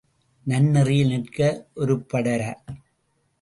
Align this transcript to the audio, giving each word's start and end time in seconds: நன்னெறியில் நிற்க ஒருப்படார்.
நன்னெறியில் 0.45 1.07
நிற்க 1.07 1.39
ஒருப்படார். 1.75 2.47